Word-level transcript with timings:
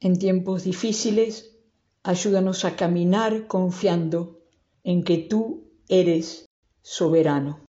en 0.00 0.18
tiempos 0.18 0.64
difíciles, 0.64 1.56
ayúdanos 2.02 2.64
a 2.64 2.76
caminar 2.76 3.46
confiando 3.46 4.40
en 4.84 5.02
que 5.02 5.18
tú 5.18 5.64
eres 5.88 6.46
soberano. 6.82 7.60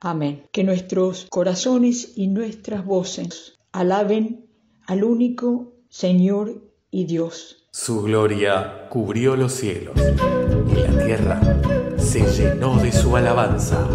Amén. 0.00 0.46
Que 0.52 0.64
nuestros 0.64 1.26
corazones 1.30 2.12
y 2.16 2.26
nuestras 2.26 2.84
voces 2.84 3.54
alaben 3.72 4.46
al 4.86 5.04
único 5.04 5.72
Señor 5.88 6.62
y 6.90 7.04
Dios. 7.04 7.68
Su 7.70 8.02
gloria 8.02 8.88
cubrió 8.90 9.36
los 9.36 9.52
cielos 9.52 9.96
y 9.98 10.74
la 10.74 11.04
tierra 11.04 11.40
se 11.98 12.20
llenó 12.20 12.76
de 12.82 12.92
su 12.92 13.16
alabanza. 13.16 13.88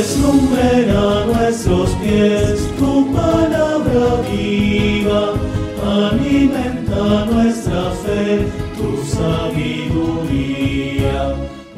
Deslumbra 0.00 1.26
nuestros 1.26 1.90
pies 1.96 2.56
tu 2.78 3.12
palabra 3.12 4.22
viva, 4.30 5.34
alimenta 5.84 7.26
nuestra 7.26 7.90
fe, 8.02 8.46
tu 8.78 8.88
sabiduría. 9.04 10.16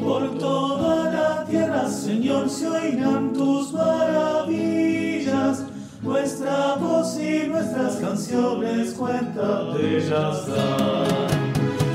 Por 0.01 0.37
toda 0.37 1.11
la 1.11 1.43
tierra, 1.49 1.89
Señor, 1.89 2.49
se 2.49 2.69
oirán 2.69 3.33
tus 3.33 3.73
maravillas, 3.73 5.65
nuestra 6.01 6.75
voz 6.75 7.19
y 7.19 7.47
nuestras 7.49 7.97
canciones 7.97 8.93
cuenta 8.93 9.65
de 9.73 9.97
ellas. 9.97 10.47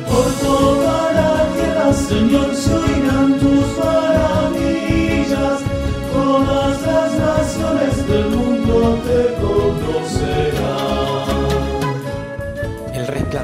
Por 0.06 0.27
toda 0.47 1.11
la 1.15 1.49
tierra, 1.55 1.91
Señor, 1.95 2.55
se 2.55 2.75
oirán 2.75 3.39
tus 3.41 3.58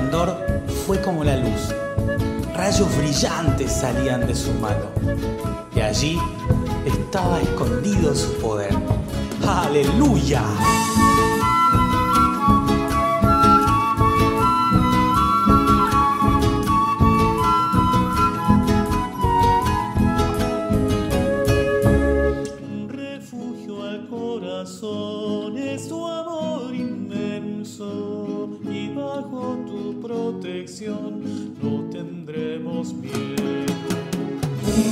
resplandor 0.05 0.37
fue 0.87 1.01
como 1.01 1.25
la 1.25 1.37
luz. 1.37 1.75
Rayos 2.55 2.97
brillantes 2.97 3.73
salían 3.73 4.27
de 4.27 4.35
su 4.35 4.53
mano. 4.55 4.87
Y 5.75 5.81
allí 5.81 6.19
estaba 6.85 7.41
escondido 7.41 8.15
su 8.15 8.33
poder. 8.39 8.75
¡Aleluya! 9.47 10.43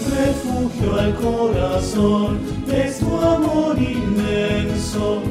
Refugio 0.05 0.99
al 0.99 1.15
corazón 1.15 2.39
es 2.71 2.99
tu 2.99 3.17
amor 3.21 3.77
inmenso 3.79 5.23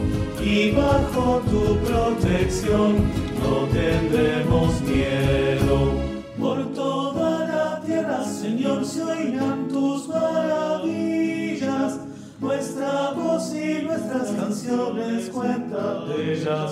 y 0.44 0.72
bajo 0.72 1.42
tu 1.50 1.78
protección 1.78 2.98
no 3.42 3.68
tendremos 3.72 4.82
miedo. 4.82 5.94
Por 6.40 6.74
toda 6.74 7.46
la 7.48 7.82
tierra, 7.82 8.24
Señor, 8.24 8.86
se 8.86 9.04
oirán 9.04 9.68
tus 9.68 10.08
maravillas. 10.08 12.00
Nuestra 12.40 13.12
voz 13.12 13.54
y 13.54 13.84
nuestras 13.84 14.32
canciones 14.32 15.30
cuenta 15.30 16.06
de 16.06 16.34
ellas. 16.34 16.72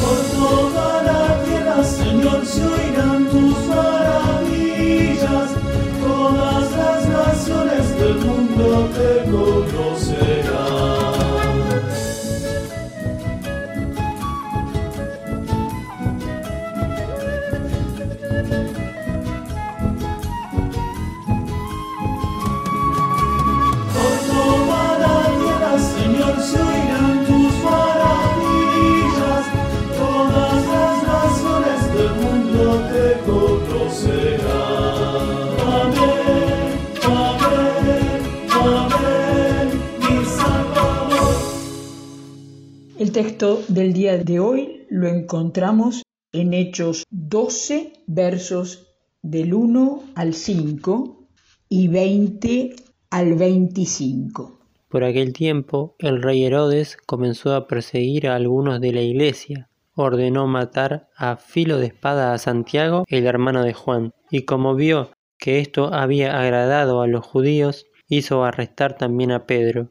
Por 0.00 0.18
toda 0.38 1.02
la 1.02 1.42
tierra, 1.44 1.82
Señor, 1.82 2.46
se 2.46 2.64
oirán 2.64 3.26
tus 3.26 3.58
maravillas. 3.66 3.87
Texto 43.18 43.64
del 43.66 43.94
día 43.94 44.16
de 44.16 44.38
hoy 44.38 44.86
lo 44.90 45.08
encontramos 45.08 46.04
en 46.30 46.54
Hechos 46.54 47.04
12, 47.10 47.92
versos 48.06 48.94
del 49.22 49.54
1 49.54 50.04
al 50.14 50.34
5 50.34 51.26
y 51.68 51.88
20 51.88 52.76
al 53.10 53.34
25. 53.34 54.60
Por 54.88 55.02
aquel 55.02 55.32
tiempo, 55.32 55.96
el 55.98 56.22
rey 56.22 56.44
Herodes 56.44 56.96
comenzó 56.96 57.56
a 57.56 57.66
perseguir 57.66 58.28
a 58.28 58.36
algunos 58.36 58.80
de 58.80 58.92
la 58.92 59.02
iglesia. 59.02 59.68
Ordenó 59.96 60.46
matar 60.46 61.08
a 61.16 61.38
filo 61.38 61.78
de 61.78 61.86
espada 61.86 62.32
a 62.32 62.38
Santiago, 62.38 63.04
el 63.08 63.26
hermano 63.26 63.64
de 63.64 63.74
Juan, 63.74 64.12
y 64.30 64.42
como 64.42 64.76
vio 64.76 65.10
que 65.38 65.58
esto 65.58 65.92
había 65.92 66.38
agradado 66.40 67.02
a 67.02 67.08
los 67.08 67.26
judíos, 67.26 67.86
hizo 68.08 68.44
arrestar 68.44 68.96
también 68.96 69.32
a 69.32 69.44
Pedro. 69.44 69.90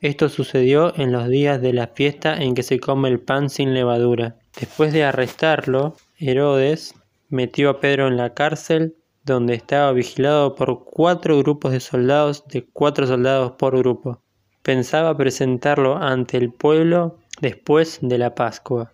Esto 0.00 0.28
sucedió 0.28 0.96
en 0.96 1.10
los 1.10 1.28
días 1.28 1.60
de 1.60 1.72
la 1.72 1.88
fiesta 1.88 2.36
en 2.36 2.54
que 2.54 2.62
se 2.62 2.78
come 2.78 3.08
el 3.08 3.18
pan 3.18 3.50
sin 3.50 3.74
levadura. 3.74 4.36
Después 4.58 4.92
de 4.92 5.02
arrestarlo, 5.02 5.96
Herodes 6.18 6.94
metió 7.28 7.70
a 7.70 7.80
Pedro 7.80 8.06
en 8.06 8.16
la 8.16 8.32
cárcel 8.32 8.94
donde 9.24 9.54
estaba 9.54 9.90
vigilado 9.92 10.54
por 10.54 10.84
cuatro 10.84 11.36
grupos 11.38 11.72
de 11.72 11.80
soldados 11.80 12.46
de 12.46 12.64
cuatro 12.64 13.08
soldados 13.08 13.52
por 13.58 13.76
grupo. 13.76 14.22
Pensaba 14.62 15.16
presentarlo 15.16 15.96
ante 15.96 16.36
el 16.36 16.52
pueblo 16.52 17.18
después 17.40 17.98
de 18.00 18.18
la 18.18 18.36
Pascua. 18.36 18.92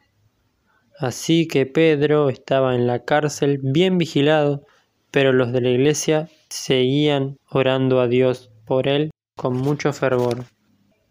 Así 0.99 1.47
que 1.47 1.67
Pedro 1.67 2.31
estaba 2.31 2.75
en 2.75 2.87
la 2.87 3.05
cárcel 3.05 3.59
bien 3.62 3.99
vigilado, 3.99 4.65
pero 5.11 5.35
los 5.35 5.53
de 5.53 5.61
la 5.61 5.69
iglesia 5.69 6.31
seguían 6.49 7.37
orando 7.50 8.00
a 8.00 8.09
Dios 8.09 8.50
por 8.65 8.89
él 8.89 9.11
con 9.37 9.55
mucho 9.55 9.93
fervor. 9.93 10.45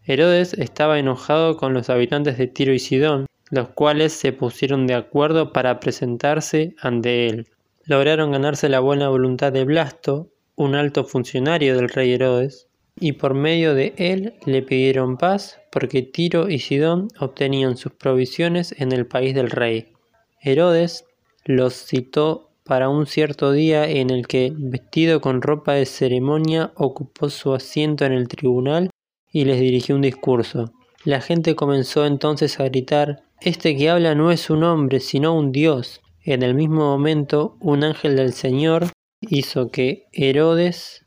Herodes 0.05 0.53
estaba 0.55 0.99
enojado 0.99 1.55
con 1.55 1.73
los 1.73 1.89
habitantes 1.89 2.37
de 2.37 2.47
Tiro 2.47 2.73
y 2.73 2.79
Sidón, 2.79 3.25
los 3.49 3.69
cuales 3.69 4.11
se 4.11 4.33
pusieron 4.33 4.85
de 4.85 4.95
acuerdo 4.95 5.53
para 5.53 5.79
presentarse 5.79 6.75
ante 6.81 7.27
él. 7.27 7.47
Lograron 7.85 8.31
ganarse 8.31 8.67
la 8.67 8.81
buena 8.81 9.07
voluntad 9.07 9.53
de 9.53 9.63
Blasto, 9.63 10.29
un 10.55 10.75
alto 10.75 11.05
funcionario 11.05 11.77
del 11.77 11.87
rey 11.87 12.11
Herodes, 12.11 12.67
y 12.99 13.13
por 13.13 13.33
medio 13.33 13.75
de 13.75 13.93
él 13.97 14.35
le 14.45 14.61
pidieron 14.61 15.17
paz 15.17 15.61
porque 15.71 16.01
Tiro 16.01 16.49
y 16.49 16.59
Sidón 16.59 17.07
obtenían 17.19 17.77
sus 17.77 17.93
provisiones 17.93 18.75
en 18.77 18.91
el 18.91 19.07
país 19.07 19.33
del 19.33 19.49
rey. 19.49 19.93
Herodes 20.41 21.05
los 21.45 21.73
citó 21.73 22.51
para 22.65 22.89
un 22.89 23.07
cierto 23.07 23.51
día 23.51 23.89
en 23.89 24.09
el 24.09 24.27
que, 24.27 24.51
vestido 24.53 25.21
con 25.21 25.41
ropa 25.41 25.73
de 25.73 25.85
ceremonia, 25.85 26.71
ocupó 26.75 27.29
su 27.29 27.53
asiento 27.53 28.05
en 28.05 28.13
el 28.13 28.27
tribunal 28.27 28.89
y 29.33 29.43
les 29.43 29.59
dirigió 29.59 29.95
un 29.95 30.01
discurso. 30.01 30.71
La 31.03 31.19
gente 31.19 31.55
comenzó 31.55 32.05
entonces 32.05 32.61
a 32.61 32.65
gritar 32.65 33.23
Este 33.41 33.75
que 33.75 33.89
habla 33.89 34.15
no 34.15 34.31
es 34.31 34.49
un 34.49 34.63
hombre, 34.63 35.01
sino 35.01 35.35
un 35.37 35.51
dios. 35.51 35.99
En 36.23 36.43
el 36.43 36.53
mismo 36.53 36.85
momento, 36.85 37.57
un 37.59 37.83
ángel 37.83 38.15
del 38.15 38.31
Señor 38.31 38.87
hizo 39.19 39.69
que 39.69 40.05
Herodes 40.13 41.05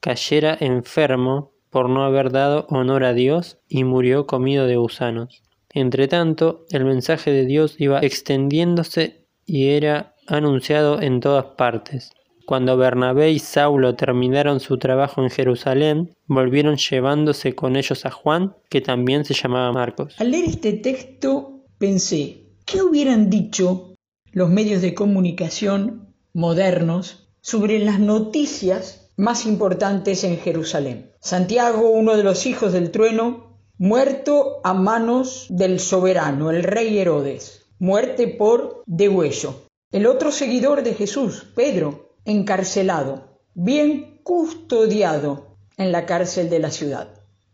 cayera 0.00 0.56
enfermo 0.58 1.52
por 1.68 1.90
no 1.90 2.04
haber 2.04 2.32
dado 2.32 2.66
honor 2.70 3.04
a 3.04 3.12
Dios 3.12 3.58
y 3.68 3.84
murió 3.84 4.26
comido 4.26 4.66
de 4.66 4.76
gusanos. 4.76 5.42
Entretanto, 5.68 6.64
el 6.70 6.86
mensaje 6.86 7.32
de 7.32 7.44
Dios 7.44 7.76
iba 7.78 8.00
extendiéndose 8.00 9.26
y 9.44 9.68
era 9.68 10.14
anunciado 10.26 11.02
en 11.02 11.20
todas 11.20 11.44
partes. 11.56 12.12
Cuando 12.46 12.76
Bernabé 12.76 13.32
y 13.32 13.40
Saulo 13.40 13.96
terminaron 13.96 14.60
su 14.60 14.78
trabajo 14.78 15.20
en 15.20 15.30
Jerusalén, 15.30 16.14
volvieron 16.28 16.76
llevándose 16.76 17.56
con 17.56 17.74
ellos 17.74 18.06
a 18.06 18.12
Juan, 18.12 18.54
que 18.70 18.80
también 18.80 19.24
se 19.24 19.34
llamaba 19.34 19.72
Marcos. 19.72 20.14
Al 20.20 20.30
leer 20.30 20.44
este 20.44 20.74
texto 20.74 21.64
pensé, 21.78 22.44
¿qué 22.64 22.82
hubieran 22.82 23.30
dicho 23.30 23.94
los 24.30 24.48
medios 24.48 24.80
de 24.80 24.94
comunicación 24.94 26.14
modernos 26.34 27.32
sobre 27.40 27.80
las 27.80 27.98
noticias 27.98 29.10
más 29.16 29.44
importantes 29.44 30.22
en 30.22 30.38
Jerusalén? 30.38 31.10
Santiago, 31.20 31.90
uno 31.90 32.16
de 32.16 32.22
los 32.22 32.46
hijos 32.46 32.72
del 32.72 32.92
trueno, 32.92 33.58
muerto 33.76 34.60
a 34.62 34.72
manos 34.72 35.46
del 35.50 35.80
soberano, 35.80 36.52
el 36.52 36.62
rey 36.62 36.96
Herodes, 36.96 37.66
muerte 37.80 38.28
por 38.28 38.84
degüello. 38.86 39.66
El 39.90 40.06
otro 40.06 40.30
seguidor 40.30 40.84
de 40.84 40.94
Jesús, 40.94 41.44
Pedro, 41.56 42.05
encarcelado, 42.26 43.40
bien 43.54 44.20
custodiado 44.22 45.56
en 45.78 45.92
la 45.92 46.04
cárcel 46.04 46.50
de 46.50 46.58
la 46.58 46.70
ciudad. 46.70 47.08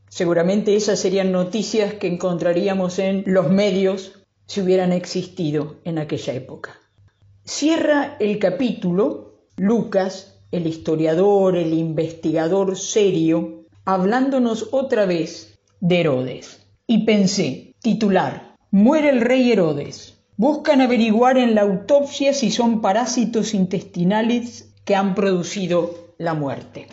Seguramente 0.09 0.75
esas 0.75 0.99
serían 0.99 1.33
noticias 1.33 1.95
que 1.95 2.07
encontraríamos 2.07 2.99
en 2.99 3.23
los 3.27 3.51
medios 3.51 4.25
si 4.47 4.61
hubieran 4.61 4.93
existido 4.93 5.77
en 5.85 5.99
aquella 5.99 6.35
época. 6.35 6.79
Cierra 7.45 8.17
el 8.21 8.39
capítulo 8.39 9.47
Lucas, 9.57 10.41
el 10.51 10.67
historiador, 10.67 11.57
el 11.57 11.73
investigador 11.73 12.77
serio, 12.77 13.67
hablándonos 13.85 14.69
otra 14.73 15.07
vez 15.07 15.59
de 15.81 16.01
Herodes. 16.01 16.67
Y 16.87 17.05
pensé, 17.05 17.75
titular, 17.81 18.57
muere 18.71 19.11
el 19.11 19.21
rey 19.21 19.51
Herodes. 19.51 20.22
Buscan 20.43 20.81
averiguar 20.81 21.39
en 21.39 21.55
la 21.55 21.61
autopsia 21.61 22.35
si 22.35 22.51
son 22.51 22.81
parásitos 22.81 23.55
intestinales 23.55 24.75
que 24.85 24.97
han 24.97 25.15
producido 25.15 26.15
la 26.19 26.35
muerte. 26.35 26.89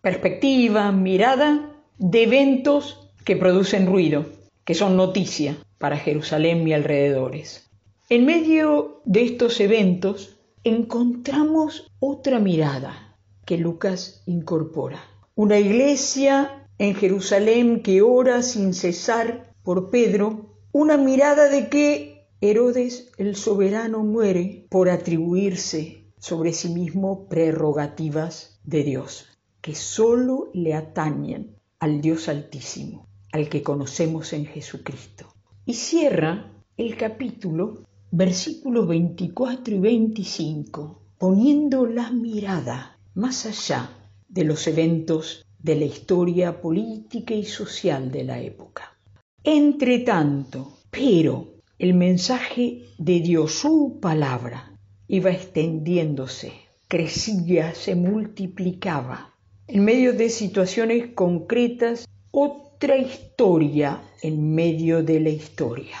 Perspectiva, 0.00 0.90
mirada 0.90 1.70
de 1.98 2.22
eventos 2.22 3.10
que 3.22 3.36
producen 3.36 3.88
ruido, 3.88 4.24
que 4.64 4.72
son 4.72 4.96
noticia 4.96 5.58
para 5.76 5.98
Jerusalén 5.98 6.66
y 6.66 6.72
alrededores. 6.72 7.68
En 8.08 8.24
medio 8.24 9.02
de 9.04 9.24
estos 9.24 9.60
eventos 9.60 10.38
encontramos 10.64 11.92
otra 12.00 12.38
mirada 12.38 13.18
que 13.44 13.58
Lucas 13.58 14.22
incorpora. 14.24 15.04
Una 15.34 15.58
iglesia 15.58 16.66
en 16.78 16.94
Jerusalén 16.94 17.82
que 17.82 18.00
ora 18.00 18.40
sin 18.40 18.72
cesar 18.72 19.52
por 19.62 19.90
Pedro, 19.90 20.56
una 20.72 20.96
mirada 20.96 21.50
de 21.50 21.68
que 21.68 22.13
Herodes 22.46 23.10
el 23.16 23.36
soberano 23.36 24.04
muere 24.04 24.66
por 24.68 24.90
atribuirse 24.90 26.12
sobre 26.18 26.52
sí 26.52 26.68
mismo 26.68 27.26
prerrogativas 27.26 28.60
de 28.64 28.84
Dios, 28.84 29.30
que 29.62 29.74
sólo 29.74 30.50
le 30.52 30.74
atañen 30.74 31.56
al 31.78 32.02
Dios 32.02 32.28
Altísimo, 32.28 33.06
al 33.32 33.48
que 33.48 33.62
conocemos 33.62 34.34
en 34.34 34.44
Jesucristo. 34.44 35.32
Y 35.64 35.72
cierra 35.72 36.52
el 36.76 36.98
capítulo, 36.98 37.84
versículos 38.10 38.88
24 38.88 39.76
y 39.76 39.78
25, 39.78 41.00
poniendo 41.16 41.86
la 41.86 42.10
mirada 42.10 42.98
más 43.14 43.46
allá 43.46 43.88
de 44.28 44.44
los 44.44 44.66
eventos 44.66 45.46
de 45.58 45.76
la 45.76 45.86
historia 45.86 46.60
política 46.60 47.32
y 47.32 47.44
social 47.44 48.12
de 48.12 48.24
la 48.24 48.38
época. 48.38 48.98
Entre 49.42 50.00
tanto, 50.00 50.76
pero 50.90 51.53
el 51.78 51.94
mensaje 51.94 52.82
de 52.98 53.20
Dios, 53.20 53.52
su 53.52 53.98
palabra, 54.00 54.78
iba 55.08 55.30
extendiéndose, 55.30 56.52
crecía, 56.88 57.74
se 57.74 57.94
multiplicaba. 57.94 59.34
En 59.66 59.84
medio 59.84 60.12
de 60.12 60.28
situaciones 60.30 61.14
concretas, 61.14 62.06
otra 62.30 62.96
historia 62.96 64.02
en 64.22 64.54
medio 64.54 65.02
de 65.02 65.20
la 65.20 65.30
historia. 65.30 65.96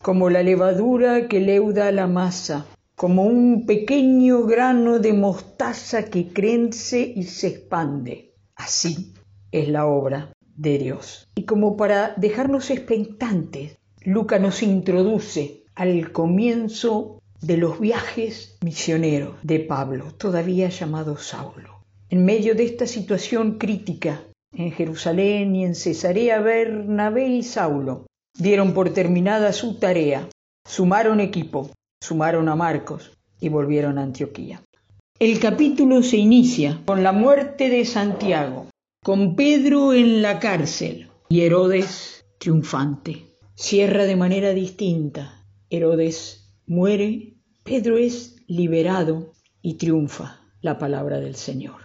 Como 0.00 0.30
la 0.30 0.42
levadura 0.42 1.28
que 1.28 1.40
leuda 1.40 1.92
la 1.92 2.06
masa, 2.06 2.66
como 2.94 3.24
un 3.24 3.66
pequeño 3.66 4.44
grano 4.44 4.98
de 4.98 5.12
mostaza 5.12 6.04
que 6.04 6.28
crece 6.28 7.12
y 7.16 7.24
se 7.24 7.48
expande 7.48 8.32
Así 8.54 9.12
es 9.50 9.68
la 9.68 9.86
obra 9.86 10.32
de 10.56 10.78
Dios. 10.78 11.28
Y 11.34 11.44
como 11.44 11.76
para 11.76 12.14
dejarnos 12.16 12.70
expectantes, 12.70 13.76
Lucas 14.04 14.40
nos 14.40 14.62
introduce 14.62 15.64
al 15.74 16.10
comienzo 16.10 17.20
de 17.40 17.56
los 17.56 17.78
viajes 17.78 18.56
misioneros 18.62 19.36
de 19.42 19.60
Pablo, 19.60 20.12
todavía 20.16 20.68
llamado 20.68 21.16
Saulo. 21.16 21.84
En 22.10 22.24
medio 22.24 22.54
de 22.54 22.64
esta 22.64 22.86
situación 22.86 23.58
crítica 23.58 24.22
en 24.54 24.72
Jerusalén 24.72 25.54
y 25.54 25.64
en 25.64 25.74
Cesarea, 25.74 26.40
Bernabé 26.40 27.28
y 27.28 27.42
Saulo 27.42 28.06
dieron 28.36 28.74
por 28.74 28.92
terminada 28.92 29.52
su 29.52 29.78
tarea, 29.78 30.28
sumaron 30.66 31.20
equipo, 31.20 31.70
sumaron 32.02 32.48
a 32.48 32.56
Marcos 32.56 33.16
y 33.40 33.48
volvieron 33.48 33.98
a 33.98 34.02
Antioquía. 34.02 34.62
El 35.18 35.38
capítulo 35.38 36.02
se 36.02 36.16
inicia 36.16 36.80
con 36.84 37.02
la 37.04 37.12
muerte 37.12 37.68
de 37.68 37.84
Santiago, 37.84 38.66
con 39.02 39.36
Pedro 39.36 39.92
en 39.92 40.22
la 40.22 40.40
cárcel 40.40 41.08
y 41.28 41.42
Herodes 41.42 42.24
triunfante. 42.38 43.31
Cierra 43.64 44.06
de 44.06 44.16
manera 44.16 44.54
distinta. 44.54 45.46
Herodes 45.70 46.52
muere, 46.66 47.36
Pedro 47.62 47.96
es 47.96 48.34
liberado 48.48 49.34
y 49.62 49.74
triunfa 49.74 50.40
la 50.62 50.78
palabra 50.78 51.20
del 51.20 51.36
Señor. 51.36 51.76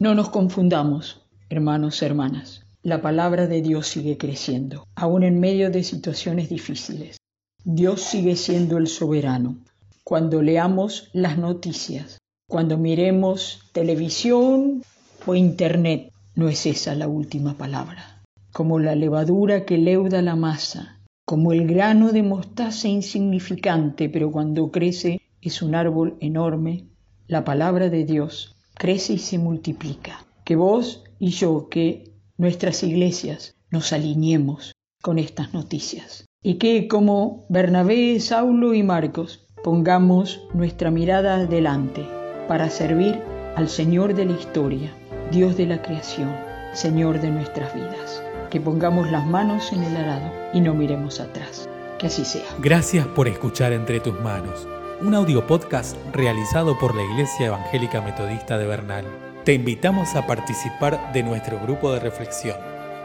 No 0.00 0.16
nos 0.16 0.30
confundamos, 0.30 1.24
hermanos, 1.48 2.02
hermanas. 2.02 2.66
La 2.82 3.00
palabra 3.00 3.46
de 3.46 3.62
Dios 3.62 3.86
sigue 3.86 4.18
creciendo, 4.18 4.88
aún 4.96 5.22
en 5.22 5.38
medio 5.38 5.70
de 5.70 5.84
situaciones 5.84 6.48
difíciles. 6.48 7.18
Dios 7.62 8.00
sigue 8.02 8.34
siendo 8.34 8.76
el 8.76 8.88
soberano. 8.88 9.56
Cuando 10.02 10.42
leamos 10.42 11.10
las 11.12 11.38
noticias, 11.38 12.18
cuando 12.48 12.76
miremos 12.76 13.70
televisión 13.72 14.82
o 15.24 15.36
internet, 15.36 16.12
no 16.34 16.48
es 16.48 16.66
esa 16.66 16.96
la 16.96 17.06
última 17.06 17.56
palabra. 17.56 18.20
Como 18.52 18.80
la 18.80 18.96
levadura 18.96 19.64
que 19.64 19.78
leuda 19.78 20.22
la 20.22 20.34
masa, 20.34 20.96
como 21.30 21.52
el 21.52 21.64
grano 21.64 22.10
de 22.10 22.24
mostaza 22.24 22.88
insignificante, 22.88 24.08
pero 24.08 24.32
cuando 24.32 24.72
crece 24.72 25.20
es 25.40 25.62
un 25.62 25.76
árbol 25.76 26.16
enorme, 26.18 26.86
la 27.28 27.44
palabra 27.44 27.88
de 27.88 28.04
Dios 28.04 28.56
crece 28.74 29.12
y 29.12 29.18
se 29.18 29.38
multiplica. 29.38 30.26
Que 30.42 30.56
vos 30.56 31.04
y 31.20 31.28
yo, 31.28 31.68
que 31.68 32.10
nuestras 32.36 32.82
iglesias 32.82 33.54
nos 33.70 33.92
alineemos 33.92 34.72
con 35.00 35.20
estas 35.20 35.54
noticias. 35.54 36.24
Y 36.42 36.54
que 36.54 36.88
como 36.88 37.46
Bernabé, 37.48 38.18
Saulo 38.18 38.74
y 38.74 38.82
Marcos 38.82 39.46
pongamos 39.62 40.40
nuestra 40.52 40.90
mirada 40.90 41.36
adelante 41.36 42.04
para 42.48 42.70
servir 42.70 43.20
al 43.54 43.68
Señor 43.68 44.16
de 44.16 44.24
la 44.24 44.32
historia, 44.32 44.92
Dios 45.30 45.56
de 45.56 45.66
la 45.66 45.80
creación, 45.80 46.34
Señor 46.72 47.20
de 47.20 47.30
nuestras 47.30 47.72
vidas. 47.72 48.20
Que 48.50 48.60
pongamos 48.60 49.10
las 49.10 49.24
manos 49.26 49.72
en 49.72 49.84
el 49.84 49.96
arado 49.96 50.32
y 50.52 50.60
no 50.60 50.74
miremos 50.74 51.20
atrás. 51.20 51.68
Que 51.98 52.08
así 52.08 52.24
sea. 52.24 52.44
Gracias 52.58 53.06
por 53.06 53.28
escuchar 53.28 53.72
Entre 53.72 54.00
tus 54.00 54.18
manos, 54.20 54.66
un 55.00 55.14
audio 55.14 55.46
podcast 55.46 55.96
realizado 56.12 56.78
por 56.78 56.94
la 56.94 57.02
Iglesia 57.02 57.46
Evangélica 57.46 58.00
Metodista 58.00 58.58
de 58.58 58.66
Bernal. 58.66 59.04
Te 59.44 59.54
invitamos 59.54 60.16
a 60.16 60.26
participar 60.26 61.12
de 61.12 61.22
nuestro 61.22 61.60
grupo 61.60 61.92
de 61.92 62.00
reflexión. 62.00 62.56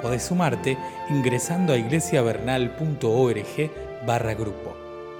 Podés 0.02 0.24
sumarte 0.24 0.78
ingresando 1.10 1.74
a 1.74 1.78
iglesiavernal.org 1.78 3.72
barra 4.06 4.34
grupo. 4.34 4.76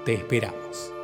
Te 0.06 0.14
esperamos. 0.16 0.95